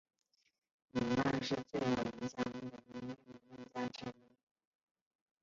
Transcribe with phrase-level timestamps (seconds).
[0.93, 4.31] 里曼是最有影响力的音乐理论家之一。